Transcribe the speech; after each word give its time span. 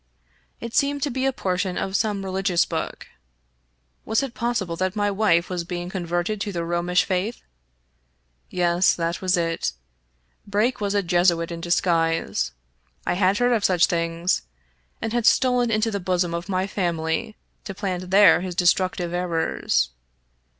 It 0.59 0.73
seemed 0.73 1.03
to 1.03 1.11
be 1.11 1.27
a 1.27 1.31
portion 1.31 1.77
of 1.77 1.95
some 1.95 2.25
religious' 2.25 2.65
book. 2.65 3.07
Was 4.03 4.23
it 4.23 4.33
possible 4.33 4.75
that 4.77 4.95
my 4.95 5.11
wife 5.11 5.47
was 5.47 5.63
being 5.63 5.91
converted 5.91 6.41
to 6.41 6.51
the 6.51 6.65
Romish 6.65 7.03
faith? 7.05 7.43
Yes, 8.49 8.95
that 8.95 9.21
was 9.21 9.37
it. 9.37 9.73
Brake 10.47 10.81
was 10.81 10.95
a 10.95 11.03
Jesuit 11.03 11.51
in 11.51 11.61
disguise— 11.61 12.51
I 13.05 13.13
had 13.13 13.37
heard 13.37 13.53
of 13.53 13.63
such 13.63 13.85
things— 13.85 14.41
and 15.03 15.13
had 15.13 15.27
stolen 15.27 15.69
into 15.69 15.91
the 15.91 15.99
bosom 15.99 16.33
of 16.33 16.49
my 16.49 16.65
family 16.65 17.35
to 17.65 17.75
plant 17.75 18.09
there 18.09 18.41
his 18.41 18.55
destructive 18.55 19.13
errors. 19.13 19.91